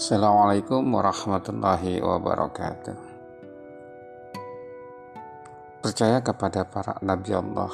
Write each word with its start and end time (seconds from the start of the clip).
Assalamualaikum 0.00 0.96
warahmatullahi 0.96 2.00
wabarakatuh. 2.00 2.96
Percaya 5.84 6.24
kepada 6.24 6.64
para 6.64 6.96
nabi 7.04 7.36
Allah 7.36 7.68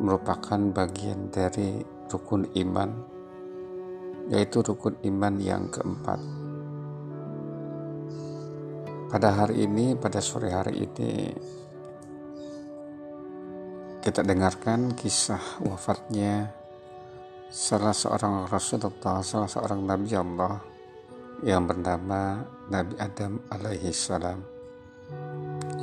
merupakan 0.00 0.56
bagian 0.56 1.28
dari 1.28 1.84
rukun 2.08 2.48
iman, 2.48 2.96
yaitu 4.32 4.64
rukun 4.64 4.96
iman 5.04 5.36
yang 5.36 5.68
keempat. 5.68 6.16
Pada 9.12 9.36
hari 9.36 9.68
ini, 9.68 10.00
pada 10.00 10.24
sore 10.24 10.48
hari 10.48 10.80
ini, 10.80 11.12
kita 14.00 14.24
dengarkan 14.24 14.96
kisah 14.96 15.60
wafatnya 15.60 16.56
salah 17.52 17.92
seorang 17.92 18.48
Rasulullah, 18.48 19.20
salah 19.20 19.44
seorang 19.44 19.84
Nabi 19.84 20.16
Allah 20.16 20.75
yang 21.44 21.68
bernama 21.68 22.40
Nabi 22.72 22.96
Adam 22.96 23.36
alaihi 23.52 23.92
salam 23.92 24.40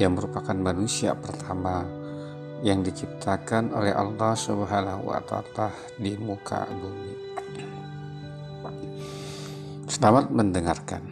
yang 0.00 0.16
merupakan 0.16 0.56
manusia 0.56 1.12
pertama 1.12 1.84
yang 2.64 2.80
diciptakan 2.80 3.74
oleh 3.76 3.92
Allah 3.92 4.32
Subhanahu 4.32 5.12
wa 5.12 5.20
taala 5.20 5.68
di 6.00 6.16
muka 6.16 6.64
bumi. 6.72 7.14
Selamat 9.92 10.32
mendengarkan. 10.32 11.02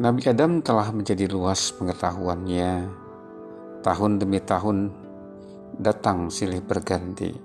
Nabi 0.00 0.22
Adam 0.24 0.64
telah 0.64 0.88
menjadi 0.96 1.28
luas 1.28 1.76
pengetahuannya 1.76 2.88
tahun 3.84 4.12
demi 4.16 4.40
tahun 4.40 4.88
datang 5.76 6.32
silih 6.32 6.64
berganti 6.64 7.36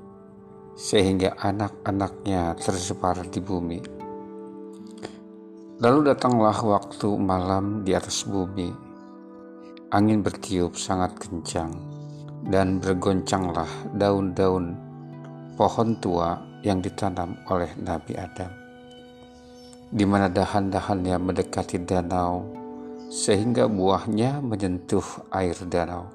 sehingga 0.80 1.35
anak-anaknya 1.35 2.55
tersebar 2.55 3.27
di 3.27 3.43
bumi. 3.43 3.95
Lalu 5.76 6.07
datanglah 6.07 6.55
waktu 6.55 7.20
malam 7.20 7.84
di 7.84 7.91
atas 7.91 8.23
bumi. 8.23 8.71
Angin 9.91 10.23
bertiup 10.23 10.79
sangat 10.79 11.20
kencang 11.20 11.68
dan 12.48 12.79
bergoncanglah 12.79 13.68
daun-daun 13.91 14.71
pohon 15.59 15.99
tua 15.99 16.40
yang 16.63 16.79
ditanam 16.79 17.35
oleh 17.51 17.68
Nabi 17.76 18.15
Adam. 18.15 18.55
Di 19.91 20.07
mana 20.07 20.31
dahan-dahannya 20.31 21.20
mendekati 21.20 21.84
danau 21.84 22.48
sehingga 23.12 23.68
buahnya 23.68 24.40
menyentuh 24.40 25.27
air 25.35 25.59
danau. 25.68 26.07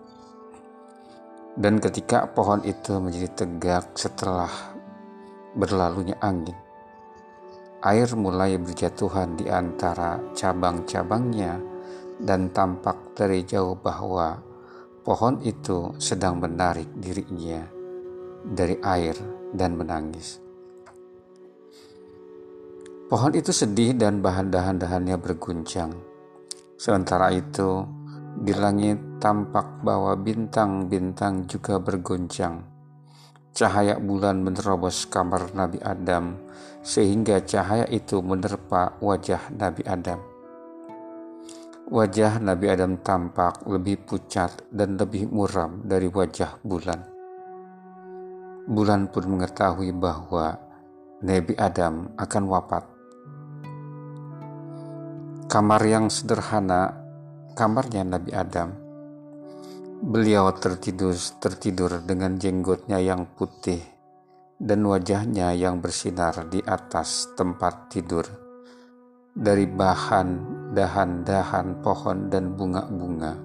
Dan 1.53 1.77
ketika 1.85 2.33
pohon 2.33 2.65
itu 2.65 2.97
menjadi 2.97 3.45
tegak 3.45 3.93
setelah 3.93 4.49
berlalunya 5.53 6.17
angin, 6.25 6.57
air 7.81 8.09
mulai 8.13 8.61
berjatuhan 8.61 9.41
di 9.41 9.49
antara 9.49 10.21
cabang-cabangnya 10.37 11.57
dan 12.21 12.53
tampak 12.53 13.17
dari 13.17 13.41
jauh 13.49 13.73
bahwa 13.81 14.37
pohon 15.01 15.41
itu 15.41 15.97
sedang 15.97 16.37
menarik 16.37 16.93
dirinya 16.93 17.65
dari 18.45 18.77
air 18.85 19.17
dan 19.57 19.81
menangis. 19.81 20.37
Pohon 23.11 23.35
itu 23.35 23.51
sedih 23.51 23.99
dan 23.99 24.23
bahan 24.23 24.55
dahan-dahannya 24.55 25.19
berguncang. 25.19 25.91
Sementara 26.79 27.35
itu, 27.35 27.83
di 28.39 28.55
langit 28.55 29.19
tampak 29.19 29.83
bahwa 29.83 30.15
bintang-bintang 30.15 31.51
juga 31.51 31.83
bergoncang. 31.83 32.70
Cahaya 33.51 33.99
bulan 33.99 34.47
menerobos 34.47 35.11
kamar 35.11 35.51
Nabi 35.59 35.83
Adam, 35.83 36.39
sehingga 36.87 37.43
cahaya 37.43 37.85
itu 37.91 38.23
menerpa 38.23 38.95
wajah 39.03 39.51
Nabi 39.53 39.83
Adam. 39.85 40.21
Wajah 41.91 42.39
Nabi 42.39 42.71
Adam 42.71 43.03
tampak 43.03 43.67
lebih 43.67 44.07
pucat 44.07 44.55
dan 44.71 44.95
lebih 44.95 45.27
muram 45.27 45.83
dari 45.83 46.07
wajah 46.07 46.63
bulan. 46.63 47.03
Bulan 48.71 49.11
pun 49.11 49.27
mengetahui 49.27 49.91
bahwa 49.91 50.55
Nabi 51.27 51.59
Adam 51.59 52.15
akan 52.15 52.43
wafat. 52.47 52.85
Kamar 55.51 55.83
yang 55.83 56.07
sederhana 56.07 56.95
kamarnya 57.59 58.07
Nabi 58.07 58.31
Adam. 58.31 58.90
Beliau 60.01 60.49
tertidur 60.57 61.13
tertidur 61.45 62.01
dengan 62.01 62.41
jenggotnya 62.41 62.97
yang 63.05 63.29
putih 63.37 63.85
dan 64.57 64.81
wajahnya 64.89 65.53
yang 65.53 65.85
bersinar 65.85 66.49
di 66.49 66.65
atas 66.65 67.29
tempat 67.37 67.93
tidur 67.93 68.25
dari 69.37 69.69
bahan 69.69 70.29
dahan-dahan 70.73 71.85
pohon 71.85 72.33
dan 72.33 72.57
bunga-bunga. 72.57 73.37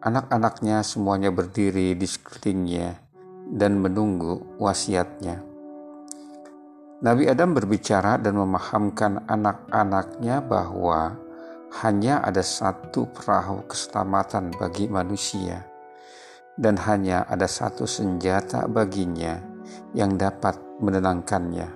Anak-anaknya 0.00 0.80
semuanya 0.80 1.28
berdiri 1.28 1.92
di 1.92 2.08
sekelilingnya 2.08 2.96
dan 3.52 3.84
menunggu 3.84 4.56
wasiatnya. 4.56 5.44
Nabi 7.04 7.28
Adam 7.28 7.52
berbicara 7.52 8.16
dan 8.16 8.32
memahamkan 8.32 9.28
anak-anaknya 9.28 10.40
bahwa 10.40 11.20
hanya 11.68 12.24
ada 12.24 12.40
satu 12.40 13.12
perahu 13.12 13.68
keselamatan 13.68 14.56
bagi 14.56 14.88
manusia, 14.88 15.68
dan 16.56 16.80
hanya 16.88 17.28
ada 17.28 17.44
satu 17.44 17.84
senjata 17.84 18.64
baginya 18.64 19.36
yang 19.92 20.16
dapat 20.16 20.56
menenangkannya. 20.80 21.68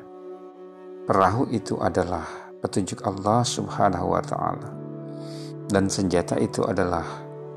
Perahu 1.04 1.52
itu 1.52 1.76
adalah 1.82 2.24
petunjuk 2.64 3.04
Allah 3.04 3.44
Subhanahu 3.44 4.16
wa 4.16 4.22
Ta'ala, 4.24 4.70
dan 5.68 5.92
senjata 5.92 6.40
itu 6.40 6.64
adalah 6.64 7.04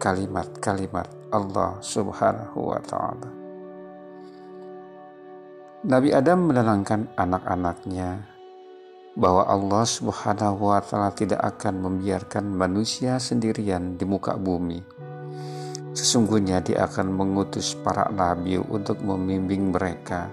kalimat-kalimat 0.01 1.07
Allah 1.31 1.79
Subhanahu 1.79 2.59
wa 2.75 2.81
Ta'ala. 2.83 3.29
Nabi 5.85 6.09
Adam 6.11 6.49
menenangkan 6.49 7.13
anak-anaknya 7.13 8.34
bahwa 9.15 9.47
Allah 9.47 9.87
Subhanahu 9.87 10.75
wa 10.75 10.83
taala 10.83 11.15
tidak 11.15 11.39
akan 11.39 11.79
membiarkan 11.79 12.51
manusia 12.51 13.15
sendirian 13.15 13.95
di 13.95 14.03
muka 14.03 14.35
bumi. 14.35 14.83
Sesungguhnya 15.95 16.59
dia 16.59 16.83
akan 16.83 17.15
mengutus 17.15 17.79
para 17.79 18.11
nabi 18.11 18.59
untuk 18.59 18.99
membimbing 18.99 19.71
mereka 19.71 20.27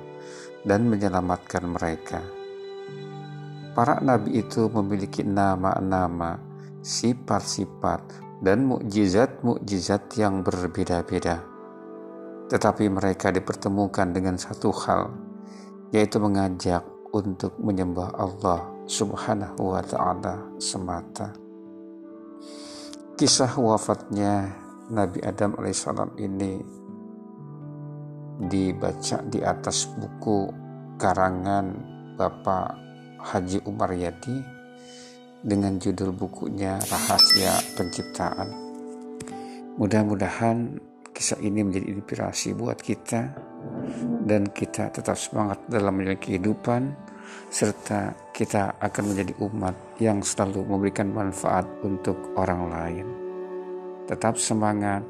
dan 0.67 0.91
menyelamatkan 0.91 1.63
mereka. 1.63 2.19
Para 3.73 4.03
nabi 4.03 4.43
itu 4.43 4.67
memiliki 4.69 5.23
nama-nama, 5.23 6.37
sifat-sifat, 6.83 8.03
dan 8.43 8.67
mukjizat-mukjizat 8.67 10.11
yang 10.19 10.43
berbeda-beda. 10.43 11.39
Tetapi 12.51 12.85
mereka 12.91 13.31
dipertemukan 13.31 14.11
dengan 14.11 14.37
satu 14.37 14.75
hal, 14.75 15.15
yaitu 15.95 16.19
mengajak 16.19 16.92
untuk 17.13 17.61
menyembah 17.61 18.17
Allah 18.17 18.73
Subhanahu 18.89 19.77
wa 19.77 19.83
Ta'ala 19.85 20.57
semata. 20.57 21.31
Kisah 23.15 23.53
wafatnya 23.61 24.49
Nabi 24.89 25.21
Adam 25.23 25.55
alaihissalam 25.61 26.17
ini 26.19 26.59
dibaca 28.43 29.23
di 29.29 29.39
atas 29.45 29.87
buku 29.93 30.51
karangan 30.99 31.67
Bapak 32.17 32.75
Haji 33.23 33.63
Umar 33.69 33.95
Yadi 33.95 34.43
dengan 35.45 35.79
judul 35.79 36.11
bukunya 36.17 36.81
Rahasia 36.81 37.55
Penciptaan. 37.79 38.49
Mudah-mudahan 39.79 40.81
kisah 41.13 41.39
ini 41.45 41.63
menjadi 41.63 41.93
inspirasi 41.93 42.57
buat 42.57 42.81
kita 42.81 43.52
dan 44.25 44.49
kita 44.51 44.89
tetap 44.95 45.19
semangat 45.19 45.59
dalam 45.69 45.99
menjalani 45.99 46.21
kehidupan 46.21 46.83
serta 47.53 48.17
kita 48.33 48.81
akan 48.81 49.05
menjadi 49.13 49.33
umat 49.45 49.77
yang 50.01 50.25
selalu 50.25 50.65
memberikan 50.65 51.13
manfaat 51.13 51.69
untuk 51.85 52.17
orang 52.41 52.69
lain. 52.73 53.07
Tetap 54.09 54.41
semangat, 54.41 55.05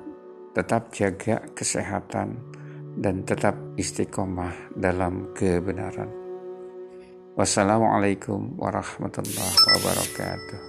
tetap 0.55 0.91
jaga 0.91 1.43
kesehatan, 1.55 2.37
dan 2.99 3.25
tetap 3.25 3.57
istiqomah 3.81 4.53
dalam 4.77 5.33
kebenaran. 5.33 6.11
Wassalamualaikum 7.33 8.61
warahmatullahi 8.61 9.57
wabarakatuh. 9.73 10.61